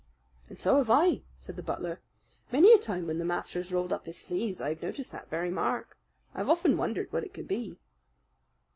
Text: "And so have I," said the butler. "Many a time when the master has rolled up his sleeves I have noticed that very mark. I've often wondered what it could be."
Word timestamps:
"And 0.49 0.57
so 0.57 0.77
have 0.79 0.89
I," 0.89 1.21
said 1.37 1.57
the 1.57 1.61
butler. 1.61 1.99
"Many 2.51 2.73
a 2.73 2.79
time 2.79 3.05
when 3.05 3.19
the 3.19 3.23
master 3.23 3.59
has 3.59 3.71
rolled 3.71 3.93
up 3.93 4.07
his 4.07 4.17
sleeves 4.17 4.59
I 4.59 4.69
have 4.69 4.81
noticed 4.81 5.11
that 5.11 5.29
very 5.29 5.51
mark. 5.51 5.95
I've 6.33 6.49
often 6.49 6.75
wondered 6.75 7.13
what 7.13 7.23
it 7.23 7.35
could 7.35 7.47
be." 7.47 7.77